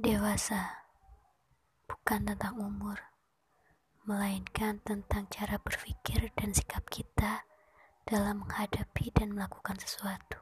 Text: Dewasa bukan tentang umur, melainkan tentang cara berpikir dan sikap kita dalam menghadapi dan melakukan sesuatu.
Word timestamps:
Dewasa 0.00 0.88
bukan 1.84 2.32
tentang 2.32 2.56
umur, 2.56 2.96
melainkan 4.08 4.80
tentang 4.80 5.28
cara 5.28 5.60
berpikir 5.60 6.32
dan 6.40 6.56
sikap 6.56 6.88
kita 6.88 7.44
dalam 8.08 8.40
menghadapi 8.40 9.12
dan 9.12 9.36
melakukan 9.36 9.76
sesuatu. 9.76 10.39